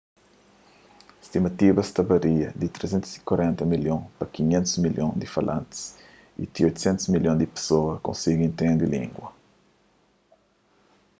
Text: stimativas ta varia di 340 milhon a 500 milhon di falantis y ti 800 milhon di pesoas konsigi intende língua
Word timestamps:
stimativas 1.25 1.89
ta 1.93 2.03
varia 2.11 2.47
di 2.61 2.67
340 2.77 3.65
milhon 3.73 4.01
a 4.23 4.25
500 4.37 4.81
milhon 4.85 5.11
di 5.21 5.27
falantis 5.35 5.81
y 6.43 6.43
ti 6.53 6.61
800 6.69 7.03
milhon 7.13 7.35
di 7.39 7.47
pesoas 7.55 8.03
konsigi 8.07 8.43
intende 8.51 8.85
língua 8.95 9.29